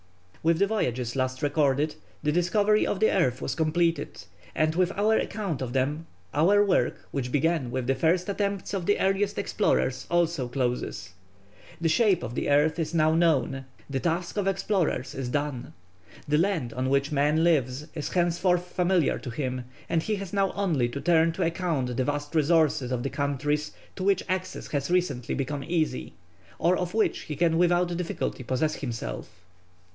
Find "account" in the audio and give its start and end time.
5.15-5.61, 21.43-21.95